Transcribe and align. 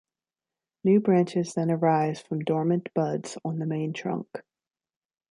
New 0.83 0.99
branches 0.99 1.53
then 1.53 1.69
arise 1.69 2.19
from 2.19 2.39
dormant 2.39 2.89
buds 2.95 3.37
on 3.45 3.59
the 3.59 3.67
main 3.67 3.93
trunk. 3.93 4.41